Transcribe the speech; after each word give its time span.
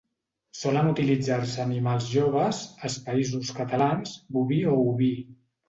Solen 0.59 0.87
utilitzar-se 0.91 1.61
animals 1.65 2.09
joves, 2.15 2.63
als 2.89 2.97
Països 3.13 3.55
Catalans, 3.61 4.19
boví 4.41 4.61
o 4.75 4.77
oví. 4.91 5.15